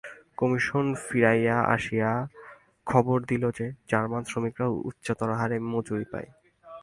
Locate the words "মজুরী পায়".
5.71-6.29